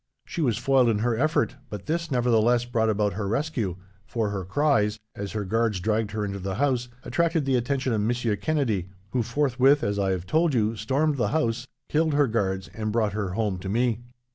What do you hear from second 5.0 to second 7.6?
as her guards dragged her into the house, attracted the